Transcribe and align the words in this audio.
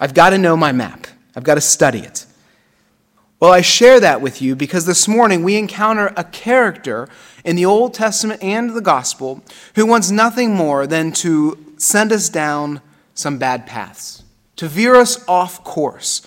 I've 0.00 0.14
got 0.14 0.30
to 0.30 0.38
know 0.38 0.56
my 0.56 0.72
map, 0.72 1.06
I've 1.36 1.44
got 1.44 1.54
to 1.54 1.60
study 1.60 2.00
it. 2.00 2.26
Well, 3.40 3.52
I 3.52 3.60
share 3.60 4.00
that 4.00 4.22
with 4.22 4.40
you 4.40 4.56
because 4.56 4.86
this 4.86 5.06
morning 5.06 5.42
we 5.42 5.56
encounter 5.56 6.14
a 6.16 6.24
character 6.24 7.08
in 7.44 7.56
the 7.56 7.66
Old 7.66 7.92
Testament 7.92 8.42
and 8.42 8.70
the 8.70 8.80
Gospel 8.80 9.42
who 9.74 9.84
wants 9.84 10.10
nothing 10.10 10.54
more 10.54 10.86
than 10.86 11.12
to 11.12 11.74
send 11.76 12.10
us 12.10 12.28
down 12.28 12.80
some 13.12 13.38
bad 13.38 13.66
paths, 13.66 14.22
to 14.56 14.66
veer 14.66 14.94
us 14.94 15.22
off 15.28 15.62
course. 15.62 16.22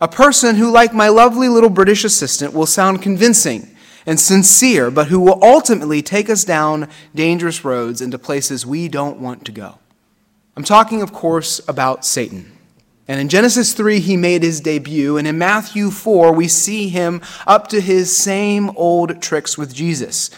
A 0.00 0.08
person 0.08 0.56
who, 0.56 0.70
like 0.70 0.94
my 0.94 1.08
lovely 1.08 1.48
little 1.48 1.68
British 1.70 2.04
assistant, 2.04 2.54
will 2.54 2.66
sound 2.66 3.02
convincing 3.02 3.76
and 4.06 4.18
sincere, 4.18 4.90
but 4.90 5.08
who 5.08 5.20
will 5.20 5.38
ultimately 5.42 6.00
take 6.00 6.30
us 6.30 6.44
down 6.44 6.88
dangerous 7.14 7.64
roads 7.64 8.00
into 8.00 8.18
places 8.18 8.64
we 8.64 8.88
don't 8.88 9.20
want 9.20 9.44
to 9.44 9.52
go. 9.52 9.78
I'm 10.56 10.64
talking, 10.64 11.02
of 11.02 11.12
course, 11.12 11.60
about 11.68 12.04
Satan. 12.04 12.50
And 13.08 13.20
in 13.20 13.28
Genesis 13.28 13.72
3, 13.72 14.00
he 14.00 14.16
made 14.16 14.42
his 14.42 14.60
debut. 14.60 15.16
And 15.16 15.26
in 15.26 15.38
Matthew 15.38 15.90
4, 15.90 16.32
we 16.32 16.48
see 16.48 16.88
him 16.88 17.20
up 17.46 17.68
to 17.68 17.80
his 17.80 18.16
same 18.16 18.70
old 18.70 19.20
tricks 19.20 19.58
with 19.58 19.74
Jesus. 19.74 20.30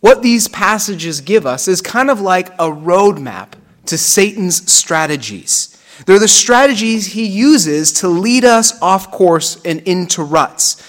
What 0.00 0.22
these 0.22 0.48
passages 0.48 1.20
give 1.20 1.46
us 1.46 1.68
is 1.68 1.80
kind 1.80 2.10
of 2.10 2.20
like 2.20 2.48
a 2.54 2.70
roadmap 2.70 3.52
to 3.86 3.98
Satan's 3.98 4.70
strategies. 4.70 5.76
They're 6.06 6.18
the 6.18 6.28
strategies 6.28 7.06
he 7.06 7.26
uses 7.26 7.92
to 7.94 8.08
lead 8.08 8.44
us 8.44 8.80
off 8.80 9.10
course 9.10 9.60
and 9.64 9.80
into 9.82 10.22
ruts. 10.22 10.82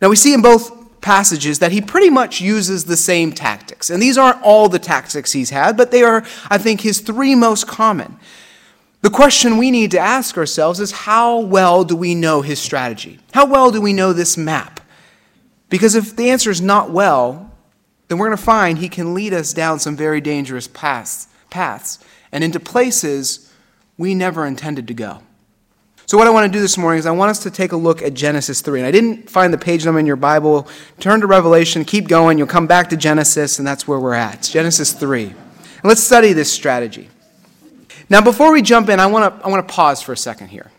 Now, 0.00 0.08
we 0.08 0.16
see 0.16 0.34
in 0.34 0.42
both 0.42 1.00
passages 1.00 1.58
that 1.60 1.72
he 1.72 1.80
pretty 1.80 2.10
much 2.10 2.40
uses 2.40 2.84
the 2.84 2.96
same 2.96 3.32
tactics. 3.32 3.90
And 3.90 4.02
these 4.02 4.18
aren't 4.18 4.42
all 4.42 4.68
the 4.68 4.78
tactics 4.78 5.32
he's 5.32 5.50
had, 5.50 5.76
but 5.76 5.90
they 5.90 6.02
are, 6.02 6.24
I 6.48 6.58
think, 6.58 6.80
his 6.80 7.00
three 7.00 7.34
most 7.34 7.66
common. 7.66 8.18
The 9.02 9.10
question 9.10 9.56
we 9.56 9.70
need 9.70 9.92
to 9.92 9.98
ask 9.98 10.36
ourselves 10.36 10.78
is 10.78 10.92
how 10.92 11.40
well 11.40 11.84
do 11.84 11.96
we 11.96 12.14
know 12.14 12.42
his 12.42 12.58
strategy? 12.58 13.18
How 13.32 13.46
well 13.46 13.70
do 13.70 13.80
we 13.80 13.92
know 13.92 14.12
this 14.12 14.36
map? 14.36 14.80
Because 15.70 15.94
if 15.94 16.16
the 16.16 16.30
answer 16.30 16.50
is 16.50 16.60
not 16.60 16.90
well, 16.90 17.50
then 18.08 18.18
we're 18.18 18.26
going 18.26 18.36
to 18.36 18.42
find 18.42 18.78
he 18.78 18.88
can 18.88 19.14
lead 19.14 19.32
us 19.32 19.52
down 19.52 19.78
some 19.78 19.96
very 19.96 20.20
dangerous 20.20 20.68
paths, 20.68 21.28
paths 21.48 21.98
and 22.32 22.44
into 22.44 22.60
places 22.60 23.52
we 23.96 24.14
never 24.14 24.46
intended 24.46 24.88
to 24.88 24.94
go. 24.94 25.22
So, 26.06 26.18
what 26.18 26.26
I 26.26 26.30
want 26.30 26.50
to 26.50 26.56
do 26.56 26.60
this 26.60 26.76
morning 26.76 26.98
is 26.98 27.06
I 27.06 27.12
want 27.12 27.30
us 27.30 27.38
to 27.44 27.50
take 27.52 27.70
a 27.70 27.76
look 27.76 28.02
at 28.02 28.14
Genesis 28.14 28.62
3. 28.62 28.80
And 28.80 28.86
I 28.86 28.90
didn't 28.90 29.30
find 29.30 29.52
the 29.52 29.58
page 29.58 29.84
number 29.84 30.00
in 30.00 30.06
your 30.06 30.16
Bible. 30.16 30.66
Turn 30.98 31.20
to 31.20 31.28
Revelation, 31.28 31.84
keep 31.84 32.08
going. 32.08 32.36
You'll 32.36 32.48
come 32.48 32.66
back 32.66 32.90
to 32.90 32.96
Genesis, 32.96 33.58
and 33.58 33.66
that's 33.66 33.86
where 33.86 34.00
we're 34.00 34.14
at. 34.14 34.42
Genesis 34.42 34.92
3. 34.92 35.26
And 35.26 35.36
let's 35.84 36.02
study 36.02 36.32
this 36.32 36.52
strategy. 36.52 37.08
Now, 38.10 38.20
before 38.20 38.52
we 38.52 38.60
jump 38.60 38.88
in, 38.88 38.98
I 38.98 39.06
want 39.06 39.38
to 39.38 39.46
I 39.46 39.48
want 39.48 39.66
to 39.66 39.72
pause 39.72 40.02
for 40.02 40.12
a 40.12 40.16
second 40.16 40.48
here. 40.48 40.70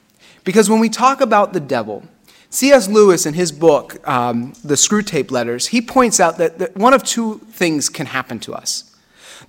Because 0.44 0.70
when 0.70 0.80
we 0.80 0.90
talk 0.90 1.22
about 1.22 1.54
the 1.54 1.60
devil, 1.60 2.04
C.S. 2.50 2.90
Lewis, 2.90 3.26
in 3.26 3.34
his 3.34 3.52
book, 3.52 4.06
um, 4.08 4.54
The 4.64 4.74
Screwtape 4.74 5.32
Letters, 5.32 5.68
he 5.68 5.82
points 5.82 6.20
out 6.20 6.38
that, 6.38 6.60
that 6.60 6.76
one 6.76 6.94
of 6.94 7.04
two 7.04 7.38
things 7.52 7.88
can 7.88 8.08
happen 8.08 8.40
to 8.40 8.54
us. 8.54 8.94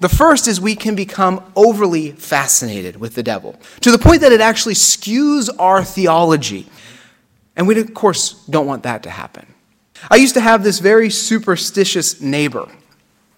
The 0.01 0.09
first 0.09 0.47
is 0.47 0.61
we 0.61 0.77
can 0.77 0.95
become 0.95 1.43
overly 1.57 2.13
fascinated 2.13 2.97
with 2.97 3.15
the 3.15 3.23
devil 3.23 3.57
to 3.81 3.91
the 3.91 3.99
point 3.99 4.21
that 4.21 4.33
it 4.33 4.41
actually 4.41 4.75
skews 4.75 5.51
our 5.59 5.83
theology. 5.83 6.67
And 7.57 7.67
we, 7.67 7.79
of 7.81 7.93
course, 7.95 8.45
don't 8.47 8.67
want 8.67 8.85
that 8.85 9.03
to 9.03 9.11
happen. 9.11 9.47
I 10.11 10.17
used 10.17 10.35
to 10.35 10.41
have 10.41 10.63
this 10.63 10.79
very 10.79 11.11
superstitious 11.11 12.21
neighbor. 12.21 12.69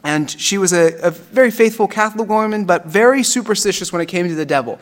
And 0.04 0.30
she 0.30 0.58
was 0.58 0.72
a, 0.72 0.98
a 1.02 1.10
very 1.10 1.50
faithful 1.50 1.88
Catholic 1.88 2.28
woman, 2.28 2.66
but 2.66 2.84
very 2.84 3.22
superstitious 3.22 3.92
when 3.92 4.02
it 4.02 4.06
came 4.06 4.28
to 4.28 4.34
the 4.34 4.44
devil. 4.44 4.78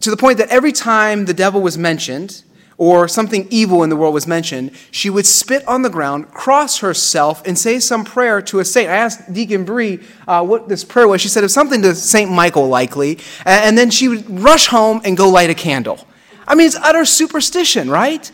To 0.00 0.10
the 0.10 0.16
point 0.16 0.38
that 0.38 0.48
every 0.48 0.72
time 0.72 1.26
the 1.26 1.34
devil 1.34 1.60
was 1.60 1.78
mentioned, 1.78 2.42
or 2.78 3.06
something 3.06 3.46
evil 3.50 3.82
in 3.84 3.90
the 3.90 3.96
world 3.96 4.14
was 4.14 4.26
mentioned, 4.26 4.72
she 4.90 5.10
would 5.10 5.26
spit 5.26 5.66
on 5.68 5.82
the 5.82 5.90
ground, 5.90 6.28
cross 6.32 6.78
herself, 6.78 7.42
and 7.46 7.56
say 7.56 7.78
some 7.78 8.04
prayer 8.04 8.42
to 8.42 8.58
a 8.58 8.64
saint. 8.64 8.88
I 8.88 8.96
asked 8.96 9.32
Deacon 9.32 9.64
Bree 9.64 10.00
uh, 10.26 10.44
what 10.44 10.68
this 10.68 10.82
prayer 10.82 11.06
was. 11.06 11.20
She 11.20 11.28
said 11.28 11.40
it 11.40 11.44
was 11.44 11.54
something 11.54 11.82
to 11.82 11.94
St. 11.94 12.30
Michael, 12.30 12.68
likely. 12.68 13.18
And 13.44 13.76
then 13.76 13.90
she 13.90 14.08
would 14.08 14.40
rush 14.40 14.66
home 14.66 15.00
and 15.04 15.16
go 15.16 15.28
light 15.28 15.50
a 15.50 15.54
candle. 15.54 16.04
I 16.48 16.54
mean, 16.54 16.66
it's 16.66 16.76
utter 16.76 17.04
superstition, 17.04 17.88
right? 17.88 18.30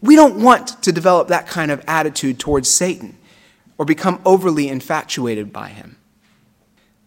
We 0.00 0.16
don't 0.16 0.42
want 0.42 0.82
to 0.84 0.92
develop 0.92 1.28
that 1.28 1.46
kind 1.46 1.70
of 1.70 1.84
attitude 1.86 2.38
towards 2.38 2.70
Satan 2.70 3.18
or 3.78 3.84
become 3.84 4.20
overly 4.24 4.68
infatuated 4.68 5.52
by 5.52 5.68
him. 5.68 5.96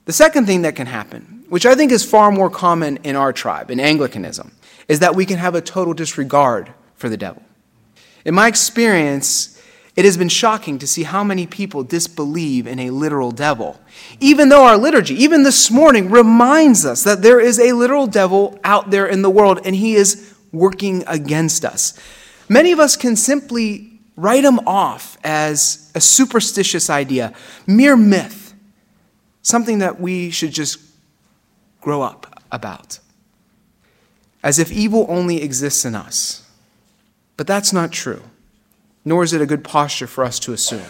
The 0.06 0.14
second 0.14 0.46
thing 0.46 0.62
that 0.62 0.76
can 0.76 0.88
happen, 0.88 1.46
which 1.50 1.66
I 1.66 1.76
think 1.76 1.92
is 1.92 2.04
far 2.04 2.32
more 2.32 2.50
common 2.50 2.98
in 3.04 3.16
our 3.16 3.34
tribe, 3.34 3.70
in 3.70 3.80
Anglicanism, 3.80 4.54
is 4.88 5.00
that 5.00 5.16
we 5.16 5.26
can 5.26 5.38
have 5.38 5.56
a 5.56 5.62
total 5.62 5.94
disregard 5.94 6.72
for 6.96 7.10
the 7.10 7.18
devil. 7.18 7.44
In 8.24 8.34
my 8.34 8.48
experience, 8.48 9.62
it 9.98 10.06
has 10.06 10.16
been 10.16 10.30
shocking 10.30 10.78
to 10.80 10.88
see 10.88 11.04
how 11.04 11.24
many 11.24 11.48
people 11.48 11.84
disbelieve 11.84 12.68
in 12.68 12.80
a 12.80 12.92
literal 12.92 13.32
devil. 13.32 13.82
Even 14.20 14.50
though 14.50 14.64
our 14.64 14.78
liturgy, 14.78 15.16
even 15.16 15.44
this 15.44 15.72
morning, 15.72 16.10
reminds 16.12 16.86
us 16.86 17.04
that 17.04 17.22
there 17.22 17.40
is 17.40 17.60
a 17.60 17.74
literal 17.74 18.06
devil 18.06 18.60
out 18.64 18.92
there 18.92 19.08
in 19.08 19.24
the 19.24 19.30
world 19.30 19.60
and 19.66 19.76
he 19.76 19.96
is 19.96 20.36
working 20.52 21.04
against 21.08 21.66
us. 21.66 22.00
Many 22.48 22.72
of 22.72 22.80
us 22.80 22.96
can 22.96 23.16
simply 23.16 23.97
write 24.18 24.44
them 24.44 24.60
off 24.68 25.18
as 25.24 25.90
a 25.96 26.02
superstitious 26.02 26.90
idea, 26.90 27.34
mere 27.66 27.96
myth, 27.96 28.54
something 29.42 29.80
that 29.80 30.02
we 30.02 30.30
should 30.32 30.52
just 30.52 30.80
grow 31.80 32.02
up 32.02 32.44
about 32.52 33.00
as 34.44 34.60
if 34.60 34.72
evil 34.72 35.06
only 35.10 35.44
exists 35.44 35.84
in 35.84 35.94
us. 35.94 36.50
But 37.36 37.48
that's 37.48 37.74
not 37.74 37.92
true, 37.92 38.24
nor 39.04 39.24
is 39.24 39.34
it 39.34 39.42
a 39.42 39.46
good 39.46 39.64
posture 39.64 40.08
for 40.08 40.24
us 40.24 40.40
to 40.40 40.54
assume. 40.54 40.86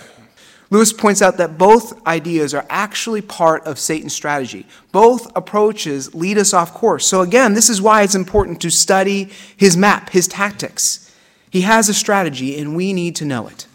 Lewis 0.70 0.94
points 0.94 1.22
out 1.22 1.38
that 1.38 1.58
both 1.58 2.06
ideas 2.06 2.54
are 2.54 2.66
actually 2.70 3.22
part 3.22 3.66
of 3.66 3.80
Satan's 3.80 4.14
strategy. 4.14 4.68
Both 4.92 5.36
approaches 5.36 6.14
lead 6.14 6.38
us 6.38 6.54
off 6.54 6.74
course. 6.74 7.08
So, 7.08 7.22
again, 7.22 7.54
this 7.54 7.70
is 7.70 7.82
why 7.82 8.04
it's 8.04 8.16
important 8.16 8.62
to 8.62 8.70
study 8.70 9.30
his 9.56 9.78
map, 9.78 10.10
his 10.10 10.28
tactics. 10.28 11.07
He 11.50 11.62
has 11.62 11.90
a 11.90 11.94
strategy, 11.94 12.60
and 12.60 12.76
we 12.76 12.94
need 12.94 13.16
to 13.18 13.26
know 13.26 13.48
it. 13.48 13.68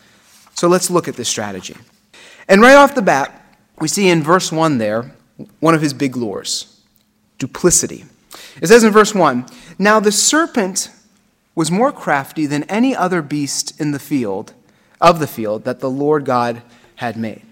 So, 0.55 0.69
let's 0.69 0.91
look 0.91 1.09
at 1.09 1.17
this 1.17 1.29
strategy. 1.29 1.77
And 2.49 2.61
right 2.61 2.75
off 2.75 2.95
the 2.95 3.03
bat, 3.03 3.39
we 3.81 3.89
see 3.89 4.09
in 4.09 4.23
verse 4.23 4.53
1 4.53 4.79
there 4.79 5.13
one 5.61 5.75
of 5.75 5.81
his 5.81 5.95
big 5.95 6.17
lures 6.17 6.69
duplicity. 7.39 8.05
It 8.61 8.69
says 8.69 8.85
in 8.85 8.93
verse 8.93 9.15
1 9.15 9.47
Now 9.79 9.99
the 9.99 10.13
serpent 10.13 10.91
was 11.55 11.71
more 11.71 11.93
crafty 11.93 12.47
than 12.47 12.63
any 12.65 12.95
other 12.95 13.21
beast 13.21 13.79
in 13.81 13.91
the 13.91 13.99
field, 13.99 14.55
of 15.01 15.19
the 15.19 15.27
field, 15.27 15.65
that 15.65 15.81
the 15.81 15.91
Lord 15.91 16.25
God 16.25 16.63
had 16.97 17.17
made. 17.17 17.43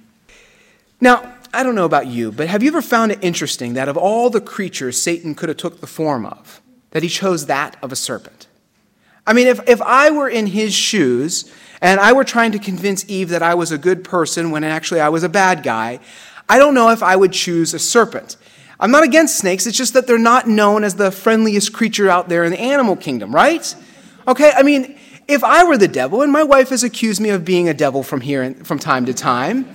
Now, 1.00 1.34
I 1.52 1.64
don't 1.64 1.74
know 1.74 1.84
about 1.84 2.06
you, 2.06 2.30
but 2.30 2.48
have 2.48 2.62
you 2.62 2.68
ever 2.68 2.82
found 2.82 3.10
it 3.10 3.18
interesting 3.20 3.74
that 3.74 3.88
of 3.88 3.96
all 3.96 4.30
the 4.30 4.40
creatures 4.40 5.02
Satan 5.02 5.34
could 5.34 5.48
have 5.48 5.58
took 5.58 5.80
the 5.80 5.86
form 5.86 6.24
of, 6.24 6.62
that 6.92 7.02
he 7.02 7.08
chose 7.08 7.46
that 7.46 7.76
of 7.82 7.90
a 7.90 7.96
serpent? 7.96 8.46
I 9.26 9.32
mean, 9.32 9.46
if, 9.46 9.68
if 9.68 9.80
I 9.82 10.10
were 10.10 10.28
in 10.28 10.46
his 10.46 10.74
shoes 10.74 11.52
and 11.80 12.00
I 12.00 12.12
were 12.12 12.24
trying 12.24 12.52
to 12.52 12.58
convince 12.58 13.08
Eve 13.08 13.28
that 13.30 13.42
I 13.42 13.54
was 13.54 13.72
a 13.72 13.78
good 13.78 14.04
person 14.04 14.50
when 14.50 14.64
actually 14.64 15.00
I 15.00 15.08
was 15.08 15.24
a 15.24 15.28
bad 15.28 15.62
guy, 15.62 16.00
I 16.48 16.58
don't 16.58 16.74
know 16.74 16.90
if 16.90 17.02
I 17.02 17.16
would 17.16 17.32
choose 17.32 17.74
a 17.74 17.78
serpent. 17.78 18.36
I'm 18.78 18.90
not 18.90 19.04
against 19.04 19.36
snakes, 19.36 19.66
it's 19.66 19.76
just 19.76 19.92
that 19.92 20.06
they're 20.06 20.18
not 20.18 20.48
known 20.48 20.84
as 20.84 20.94
the 20.94 21.10
friendliest 21.10 21.72
creature 21.72 22.08
out 22.08 22.28
there 22.28 22.44
in 22.44 22.50
the 22.50 22.60
animal 22.60 22.96
kingdom, 22.96 23.34
right? 23.34 23.74
Okay, 24.26 24.52
I 24.56 24.62
mean, 24.62 24.98
if 25.28 25.44
I 25.44 25.64
were 25.64 25.76
the 25.76 25.86
devil, 25.86 26.22
and 26.22 26.32
my 26.32 26.42
wife 26.42 26.70
has 26.70 26.82
accused 26.82 27.20
me 27.20 27.28
of 27.28 27.44
being 27.44 27.68
a 27.68 27.74
devil 27.74 28.02
from 28.02 28.22
here 28.22 28.42
and 28.42 28.66
from 28.66 28.78
time 28.78 29.06
to 29.06 29.14
time, 29.14 29.68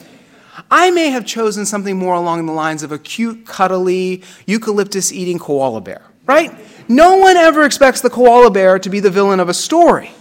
I 0.71 0.89
may 0.91 1.09
have 1.09 1.25
chosen 1.25 1.65
something 1.65 1.97
more 1.97 2.15
along 2.15 2.45
the 2.45 2.51
lines 2.51 2.81
of 2.81 2.91
a 2.91 2.97
cute, 2.97 3.45
cuddly, 3.45 4.23
eucalyptus 4.45 5.11
eating 5.11 5.37
koala 5.37 5.81
bear, 5.81 6.01
right? 6.25 6.51
No 6.87 7.17
one 7.17 7.35
ever 7.35 7.63
expects 7.63 8.01
the 8.01 8.09
koala 8.09 8.51
bear 8.51 8.77
to 8.79 8.89
be 8.89 8.99
the 8.99 9.09
villain 9.09 9.39
of 9.39 9.49
a 9.49 9.53
story. 9.53 10.11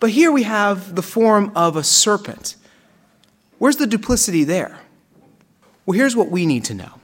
But 0.00 0.10
here 0.10 0.32
we 0.32 0.42
have 0.44 0.94
the 0.94 1.02
form 1.02 1.52
of 1.54 1.76
a 1.76 1.82
serpent. 1.84 2.56
Where's 3.58 3.76
the 3.76 3.86
duplicity 3.86 4.44
there? 4.44 4.78
Well, 5.86 5.96
here's 5.96 6.16
what 6.16 6.30
we 6.30 6.46
need 6.46 6.64
to 6.64 6.74
know 6.74 7.00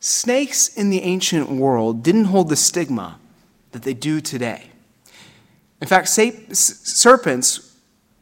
Snakes 0.00 0.68
in 0.68 0.90
the 0.90 1.02
ancient 1.02 1.50
world 1.50 2.02
didn't 2.02 2.26
hold 2.26 2.48
the 2.48 2.56
stigma 2.56 3.18
that 3.72 3.82
they 3.82 3.94
do 3.94 4.20
today. 4.20 4.70
In 5.80 5.86
fact, 5.88 6.08
serpents 6.08 7.76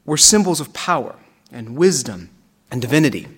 were 0.04 0.16
symbols 0.16 0.60
of 0.60 0.72
power 0.72 1.16
and 1.50 1.76
wisdom 1.76 2.30
and 2.70 2.80
divinity. 2.80 3.28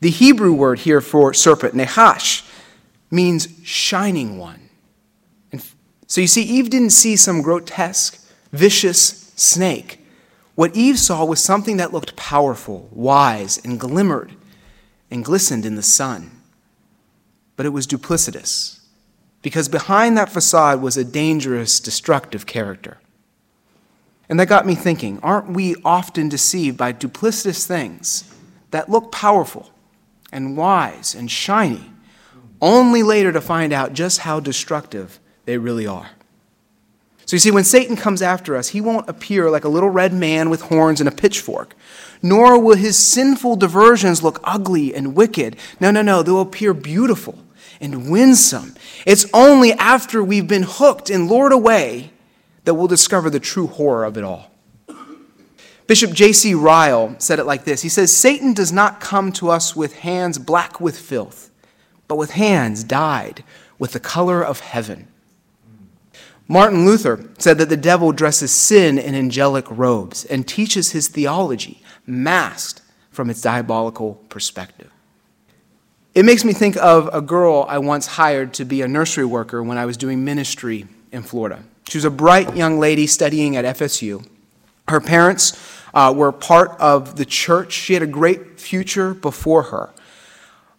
The 0.00 0.10
Hebrew 0.10 0.52
word 0.52 0.80
here 0.80 1.00
for 1.00 1.32
serpent, 1.32 1.74
nehash, 1.74 2.46
means 3.10 3.48
shining 3.62 4.38
one. 4.38 4.61
So 6.12 6.20
you 6.20 6.26
see, 6.26 6.42
Eve 6.42 6.68
didn't 6.68 6.90
see 6.90 7.16
some 7.16 7.40
grotesque, 7.40 8.22
vicious 8.52 9.32
snake. 9.34 9.98
What 10.54 10.76
Eve 10.76 10.98
saw 10.98 11.24
was 11.24 11.42
something 11.42 11.78
that 11.78 11.94
looked 11.94 12.16
powerful, 12.16 12.88
wise, 12.92 13.58
and 13.64 13.80
glimmered 13.80 14.34
and 15.10 15.24
glistened 15.24 15.64
in 15.64 15.76
the 15.76 15.82
sun 15.82 16.30
but 17.56 17.66
it 17.66 17.70
was 17.70 17.86
duplicitous. 17.86 18.80
because 19.40 19.68
behind 19.68 20.18
that 20.18 20.28
facade 20.28 20.82
was 20.82 20.96
a 20.96 21.04
dangerous, 21.04 21.78
destructive 21.78 22.44
character. 22.44 22.98
And 24.28 24.40
that 24.40 24.48
got 24.48 24.66
me 24.66 24.74
thinking 24.74 25.20
aren't 25.20 25.50
we 25.50 25.76
often 25.84 26.28
deceived 26.28 26.76
by 26.76 26.92
duplicitous 26.92 27.64
things 27.64 28.32
that 28.72 28.88
look 28.88 29.12
powerful 29.12 29.70
and 30.32 30.56
wise 30.56 31.14
and 31.14 31.30
shiny, 31.30 31.90
only 32.60 33.04
later 33.04 33.30
to 33.30 33.40
find 33.40 33.72
out 33.72 33.92
just 33.92 34.20
how 34.20 34.40
destructive 34.40 35.20
they 35.44 35.58
really 35.58 35.86
are? 35.86 36.10
So 37.24 37.36
you 37.36 37.40
see, 37.40 37.50
when 37.50 37.64
Satan 37.64 37.96
comes 37.96 38.20
after 38.20 38.56
us, 38.56 38.68
he 38.68 38.80
won't 38.80 39.08
appear 39.08 39.48
like 39.48 39.64
a 39.64 39.68
little 39.68 39.88
red 39.88 40.12
man 40.12 40.50
with 40.50 40.62
horns 40.62 41.00
and 41.00 41.08
a 41.08 41.12
pitchfork, 41.12 41.74
nor 42.22 42.58
will 42.58 42.76
his 42.76 42.98
sinful 42.98 43.56
diversions 43.56 44.22
look 44.22 44.40
ugly 44.44 44.94
and 44.94 45.14
wicked. 45.14 45.56
No, 45.80 45.90
no, 45.90 46.02
no, 46.02 46.22
they'll 46.22 46.40
appear 46.40 46.74
beautiful 46.74 47.38
and 47.80 48.10
winsome. 48.10 48.74
It's 49.06 49.26
only 49.32 49.72
after 49.72 50.22
we've 50.22 50.46
been 50.46 50.64
hooked 50.64 51.10
and 51.10 51.28
lured 51.28 51.52
away 51.52 52.10
that 52.64 52.74
we'll 52.74 52.86
discover 52.86 53.30
the 53.30 53.40
true 53.40 53.66
horror 53.66 54.04
of 54.04 54.16
it 54.16 54.24
all. 54.24 54.50
Bishop 55.86 56.12
J.C. 56.12 56.54
Ryle 56.54 57.16
said 57.18 57.38
it 57.38 57.44
like 57.44 57.64
this 57.64 57.82
He 57.82 57.88
says, 57.88 58.16
Satan 58.16 58.52
does 58.52 58.72
not 58.72 59.00
come 59.00 59.32
to 59.32 59.50
us 59.50 59.74
with 59.76 59.96
hands 60.00 60.38
black 60.38 60.80
with 60.80 60.98
filth, 60.98 61.50
but 62.08 62.16
with 62.16 62.32
hands 62.32 62.84
dyed 62.84 63.44
with 63.78 63.92
the 63.92 64.00
color 64.00 64.44
of 64.44 64.60
heaven. 64.60 65.08
Martin 66.52 66.84
Luther 66.84 67.30
said 67.38 67.56
that 67.56 67.70
the 67.70 67.78
devil 67.78 68.12
dresses 68.12 68.52
sin 68.52 68.98
in 68.98 69.14
angelic 69.14 69.64
robes 69.70 70.26
and 70.26 70.46
teaches 70.46 70.92
his 70.92 71.08
theology 71.08 71.80
masked 72.06 72.82
from 73.10 73.30
its 73.30 73.40
diabolical 73.40 74.16
perspective. 74.28 74.90
It 76.14 76.26
makes 76.26 76.44
me 76.44 76.52
think 76.52 76.76
of 76.76 77.08
a 77.10 77.22
girl 77.22 77.64
I 77.70 77.78
once 77.78 78.06
hired 78.06 78.52
to 78.54 78.66
be 78.66 78.82
a 78.82 78.86
nursery 78.86 79.24
worker 79.24 79.62
when 79.62 79.78
I 79.78 79.86
was 79.86 79.96
doing 79.96 80.26
ministry 80.26 80.86
in 81.10 81.22
Florida. 81.22 81.64
She 81.88 81.96
was 81.96 82.04
a 82.04 82.10
bright 82.10 82.54
young 82.54 82.78
lady 82.78 83.06
studying 83.06 83.56
at 83.56 83.64
FSU. 83.78 84.22
Her 84.88 85.00
parents 85.00 85.58
uh, 85.94 86.12
were 86.14 86.32
part 86.32 86.78
of 86.78 87.16
the 87.16 87.24
church. 87.24 87.72
She 87.72 87.94
had 87.94 88.02
a 88.02 88.06
great 88.06 88.60
future 88.60 89.14
before 89.14 89.62
her. 89.62 89.88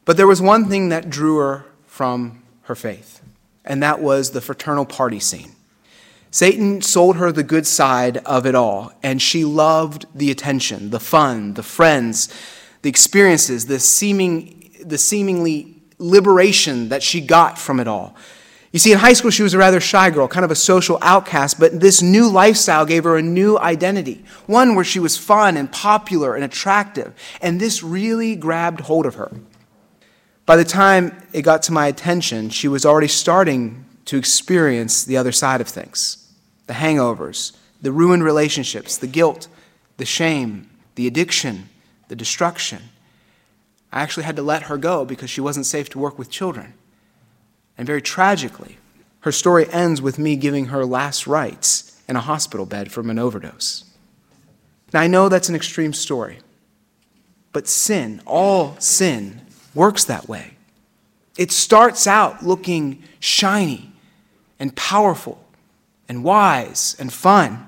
But 0.06 0.18
there 0.18 0.28
was 0.28 0.40
one 0.40 0.70
thing 0.70 0.90
that 0.90 1.10
drew 1.10 1.38
her 1.38 1.66
from 1.88 2.44
her 2.66 2.76
faith, 2.76 3.24
and 3.66 3.82
that 3.82 4.02
was 4.02 4.30
the 4.30 4.42
fraternal 4.42 4.86
party 4.86 5.20
scene. 5.20 5.53
Satan 6.34 6.82
sold 6.82 7.18
her 7.18 7.32
the 7.32 7.44
good 7.44 7.68
side 7.68 8.18
of 8.26 8.48
it 8.48 8.56
all, 8.56 8.92
and 9.04 9.22
she 9.22 9.46
loved 9.46 10.08
the 10.16 10.32
attention, 10.32 10.90
the 10.90 11.00
fun, 11.00 11.54
the 11.54 11.62
friends, 11.62 12.28
the 12.82 12.90
experiences, 12.90 13.68
the, 13.68 13.80
seeming, 13.80 14.72
the 14.84 14.98
seemingly 14.98 15.84
liberation 16.00 16.90
that 16.90 17.04
she 17.04 17.22
got 17.22 17.60
from 17.60 17.80
it 17.80 17.88
all. 17.88 18.16
You 18.72 18.80
see, 18.80 18.92
in 18.92 18.98
high 18.98 19.14
school, 19.14 19.30
she 19.30 19.44
was 19.44 19.54
a 19.54 19.60
rather 19.60 19.80
shy 19.80 20.10
girl, 20.10 20.28
kind 20.28 20.44
of 20.44 20.50
a 20.50 20.56
social 20.56 20.98
outcast, 21.04 21.60
but 21.60 21.80
this 21.80 22.02
new 22.02 22.28
lifestyle 22.28 22.88
gave 22.88 23.04
her 23.04 23.16
a 23.16 23.22
new 23.22 23.60
identity, 23.60 24.26
one 24.48 24.74
where 24.74 24.84
she 24.84 25.00
was 25.00 25.16
fun 25.16 25.56
and 25.56 25.72
popular 25.72 26.34
and 26.34 26.44
attractive, 26.44 27.14
and 27.44 27.62
this 27.62 27.84
really 27.84 28.36
grabbed 28.36 28.80
hold 28.82 29.06
of 29.06 29.14
her. 29.16 29.32
By 30.48 30.56
the 30.56 30.66
time 30.66 31.16
it 31.32 31.44
got 31.44 31.62
to 31.64 31.72
my 31.72 31.86
attention, 31.86 32.50
she 32.50 32.68
was 32.68 32.88
already 32.88 33.08
starting 33.08 33.86
to 34.06 34.18
experience 34.18 35.06
the 35.06 35.16
other 35.16 35.32
side 35.32 35.62
of 35.62 35.68
things 35.68 36.23
the 36.68 36.74
hangovers, 36.74 37.56
the 37.82 37.92
ruined 37.92 38.24
relationships, 38.24 38.98
the 38.98 39.08
guilt, 39.08 39.48
the 39.98 40.06
shame, 40.06 40.70
the 40.96 41.08
addiction, 41.08 41.70
the 42.08 42.16
destruction. 42.16 42.82
I 43.92 44.02
actually 44.02 44.24
had 44.24 44.36
to 44.38 44.42
let 44.42 44.64
her 44.64 44.78
go 44.78 45.06
because 45.06 45.30
she 45.30 45.42
wasn't 45.42 45.66
safe 45.66 45.90
to 45.90 46.00
work 46.00 46.18
with 46.18 46.30
children. 46.30 46.74
And 47.78 47.86
very 47.86 48.02
tragically, 48.02 48.78
her 49.22 49.32
story 49.32 49.70
ends 49.72 50.02
with 50.02 50.20
me 50.20 50.36
giving 50.36 50.68
her 50.68 50.86
last 50.86 51.28
rites 51.28 52.02
in 52.08 52.16
a 52.16 52.22
hospital 52.22 52.66
bed 52.66 52.92
from 52.92 53.10
an 53.10 53.20
overdose. 53.20 53.86
Now, 54.94 55.02
I 55.02 55.08
know 55.08 55.30
that's 55.30 55.50
an 55.50 55.56
extreme 55.56 55.94
story, 55.94 56.40
but 57.52 57.68
sin, 57.68 58.22
all 58.26 58.76
sin, 58.80 59.42
works 59.74 60.04
that 60.06 60.28
way. 60.28 60.54
It 61.38 61.52
starts 61.52 62.06
out 62.06 62.46
looking 62.46 63.04
shiny 63.20 63.92
and 64.60 64.76
powerful 64.76 65.43
and 66.14 66.24
wise 66.24 66.96
and 67.00 67.12
fun. 67.12 67.68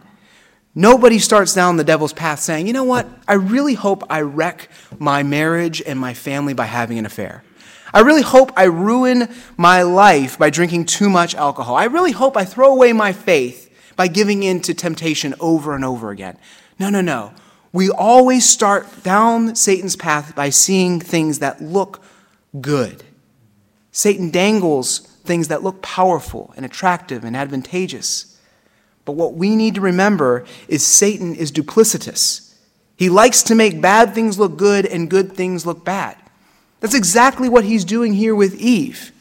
Nobody 0.73 1.19
starts 1.19 1.53
down 1.53 1.77
the 1.77 1.83
devil's 1.83 2.13
path 2.13 2.39
saying, 2.39 2.67
you 2.67 2.73
know 2.73 2.83
what, 2.83 3.07
I 3.27 3.33
really 3.33 3.73
hope 3.73 4.03
I 4.09 4.21
wreck 4.21 4.69
my 4.99 5.23
marriage 5.23 5.81
and 5.81 5.99
my 5.99 6.13
family 6.13 6.53
by 6.53 6.65
having 6.65 6.99
an 6.99 7.05
affair. 7.05 7.43
I 7.93 8.01
really 8.01 8.21
hope 8.21 8.51
I 8.57 8.65
ruin 8.65 9.33
my 9.57 9.83
life 9.83 10.37
by 10.37 10.49
drinking 10.49 10.85
too 10.85 11.09
much 11.09 11.33
alcohol. 11.33 11.75
I 11.75 11.85
really 11.85 12.11
hope 12.11 12.35
I 12.35 12.43
throw 12.43 12.71
away 12.71 12.91
my 12.91 13.13
faith 13.13 13.71
by 13.95 14.09
giving 14.09 14.43
in 14.43 14.59
to 14.61 14.73
temptation 14.73 15.33
over 15.39 15.73
and 15.73 15.85
over 15.85 16.11
again. 16.11 16.37
No, 16.77 16.89
no, 16.89 16.99
no. 16.99 17.33
We 17.71 17.89
always 17.89 18.47
start 18.47 19.03
down 19.03 19.55
Satan's 19.55 19.95
path 19.95 20.35
by 20.35 20.49
seeing 20.49 20.99
things 20.99 21.39
that 21.39 21.61
look 21.61 22.01
good. 22.59 23.03
Satan 23.91 24.29
dangles 24.29 24.99
things 24.99 25.47
that 25.47 25.63
look 25.63 25.81
powerful 25.81 26.53
and 26.57 26.65
attractive 26.65 27.23
and 27.23 27.35
advantageous. 27.35 28.34
But 29.05 29.13
what 29.13 29.35
we 29.35 29.55
need 29.55 29.75
to 29.75 29.81
remember 29.81 30.45
is 30.67 30.85
Satan 30.85 31.35
is 31.35 31.51
duplicitous. 31.51 32.53
He 32.97 33.09
likes 33.09 33.43
to 33.43 33.55
make 33.55 33.81
bad 33.81 34.13
things 34.13 34.39
look 34.39 34.57
good 34.57 34.85
and 34.85 35.09
good 35.09 35.33
things 35.33 35.65
look 35.65 35.85
bad. 35.85 36.17
That's 36.79 36.95
exactly 36.95 37.47
what 37.47 37.63
he's 37.63 37.85
doing 37.85 38.13
here 38.13 38.35
with 38.35 38.55
Eve. 38.55 39.11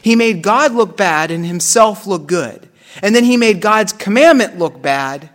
He 0.00 0.14
made 0.14 0.42
God 0.42 0.72
look 0.72 0.96
bad 0.96 1.30
and 1.30 1.44
himself 1.44 2.06
look 2.06 2.26
good. 2.26 2.68
And 3.02 3.14
then 3.14 3.24
he 3.24 3.36
made 3.36 3.60
God's 3.60 3.92
commandment 3.92 4.58
look 4.58 4.80
bad 4.80 5.30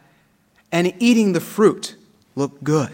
and 0.71 0.93
eating 0.99 1.33
the 1.33 1.39
fruit 1.39 1.95
look 2.35 2.63
good. 2.63 2.91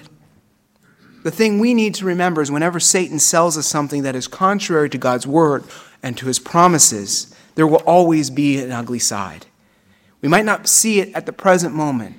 The 1.23 1.31
thing 1.31 1.59
we 1.59 1.73
need 1.73 1.95
to 1.95 2.05
remember 2.05 2.41
is 2.41 2.51
whenever 2.51 2.79
Satan 2.79 3.19
sells 3.19 3.57
us 3.57 3.67
something 3.67 4.03
that 4.03 4.15
is 4.15 4.27
contrary 4.27 4.89
to 4.89 4.97
God's 4.97 5.27
word 5.27 5.63
and 6.01 6.17
to 6.17 6.27
his 6.27 6.39
promises, 6.39 7.33
there 7.55 7.67
will 7.67 7.83
always 7.85 8.29
be 8.29 8.59
an 8.61 8.71
ugly 8.71 8.99
side. 8.99 9.45
We 10.23 10.29
might 10.29 10.45
not 10.45 10.67
see 10.67 11.01
it 11.01 11.13
at 11.13 11.27
the 11.27 11.33
present 11.33 11.75
moment, 11.75 12.15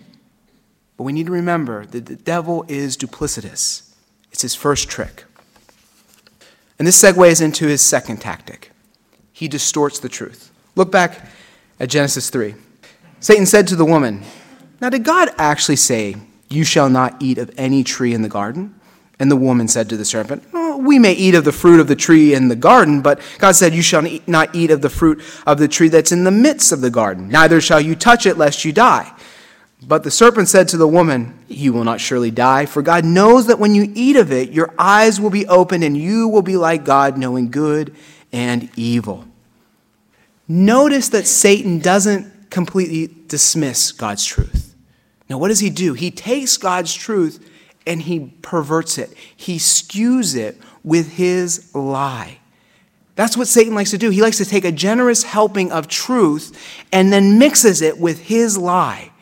but 0.97 1.05
we 1.05 1.13
need 1.13 1.27
to 1.27 1.33
remember 1.33 1.87
that 1.87 2.05
the 2.05 2.17
devil 2.17 2.65
is 2.69 2.97
duplicitous. 2.97 3.95
It's 4.31 4.43
his 4.43 4.55
first 4.55 4.91
trick. 4.91 5.25
And 6.79 6.87
this 6.87 7.03
segues 7.03 7.41
into 7.41 7.67
his 7.67 7.81
second 7.81 8.19
tactic 8.19 8.71
he 9.33 9.49
distorts 9.49 9.99
the 9.99 10.09
truth. 10.09 10.53
Look 10.77 10.93
back 10.93 11.27
at 11.81 11.91
Genesis 11.91 12.31
3. 12.31 12.55
Satan 13.19 13.47
said 13.47 13.67
to 13.69 13.77
the 13.77 13.85
woman, 13.85 14.23
Now, 14.81 14.91
did 14.91 15.03
God 15.03 15.31
actually 15.39 15.77
say, 15.77 16.15
You 16.49 16.63
shall 16.63 16.89
not 16.89 17.21
eat 17.21 17.37
of 17.37 17.51
any 17.57 17.83
tree 17.83 18.15
in 18.15 18.23
the 18.23 18.29
garden? 18.29 18.79
And 19.25 19.31
the 19.31 19.37
woman 19.37 19.69
said 19.69 19.89
to 19.89 19.97
the 19.97 20.05
serpent, 20.05 20.47
oh, 20.53 20.77
We 20.77 20.99
may 20.99 21.15
eat 21.15 21.35
of 21.35 21.47
the 21.47 21.51
fruit 21.51 21.81
of 21.81 21.89
the 21.89 21.97
tree 21.97 22.35
in 22.35 22.49
the 22.49 22.55
garden, 22.55 23.01
but 23.01 23.23
God 23.39 23.53
said, 23.53 23.75
You 23.75 23.81
shall 23.81 24.07
not 24.27 24.55
eat 24.55 24.71
of 24.71 24.83
the 24.83 24.91
fruit 24.91 25.23
of 25.47 25.57
the 25.57 25.67
tree 25.67 25.89
that's 25.89 26.13
in 26.13 26.25
the 26.25 26.31
midst 26.31 26.73
of 26.73 26.83
the 26.83 26.91
garden, 26.91 27.31
neither 27.31 27.59
shall 27.63 27.81
you 27.81 27.95
touch 27.95 28.27
it, 28.27 28.37
lest 28.37 28.67
you 28.67 28.73
die. 28.75 29.11
But 29.83 30.03
the 30.03 30.11
serpent 30.11 30.49
said 30.49 30.69
to 30.69 30.77
the 30.77 30.87
woman, 30.87 31.39
You 31.49 31.73
will 31.73 31.85
not 31.85 32.03
surely 32.03 32.31
die, 32.31 32.67
for 32.67 32.83
God 32.83 33.07
knows 33.07 33.47
that 33.47 33.59
when 33.59 33.75
you 33.75 33.91
eat 33.95 34.17
of 34.17 34.31
it, 34.31 34.51
your 34.51 34.75
eyes 34.79 35.19
will 35.19 35.31
be 35.31 35.47
opened, 35.47 35.85
and 35.85 35.97
you 35.97 36.29
will 36.29 36.43
be 36.43 36.59
like 36.59 36.85
God, 36.85 37.17
knowing 37.17 37.51
good 37.51 37.97
and 38.31 38.69
evil. 38.77 39.25
Notice 40.47 41.09
that 41.09 41.27
Satan 41.27 41.79
doesn't 41.79 42.51
completely 42.51 43.07
dismiss 43.27 43.91
God's 43.91 44.27
truth. 44.27 44.75
Now, 45.31 45.39
what 45.39 45.49
does 45.49 45.61
he 45.61 45.71
do? 45.71 45.95
He 45.95 46.11
takes 46.11 46.59
God's 46.59 46.93
truth 46.93 47.53
and 47.87 48.03
he 48.03 48.33
perverts 48.43 48.99
it, 48.99 49.15
he 49.37 49.57
skews 49.57 50.37
it 50.37 50.59
with 50.83 51.13
his 51.13 51.75
lie. 51.75 52.39
That's 53.17 53.37
what 53.37 53.47
Satan 53.47 53.75
likes 53.75 53.91
to 53.91 53.99
do. 53.99 54.11
He 54.11 54.23
likes 54.23 54.39
to 54.39 54.45
take 54.45 54.65
a 54.65 54.73
generous 54.73 55.23
helping 55.23 55.71
of 55.71 55.87
truth 55.87 56.57
and 56.93 57.13
then 57.13 57.39
mixes 57.39 57.81
it 57.81 57.99
with 57.99 58.21
his 58.23 58.59
lie. 58.59 59.13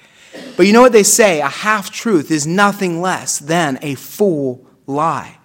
But 0.56 0.66
you 0.66 0.72
know 0.72 0.80
what 0.80 0.92
they 0.92 1.02
say? 1.02 1.40
A 1.40 1.48
half 1.48 1.90
truth 1.90 2.30
is 2.30 2.46
nothing 2.46 3.02
less 3.02 3.38
than 3.38 3.78
a 3.82 3.94
full 3.96 4.66
lie. 4.86 5.36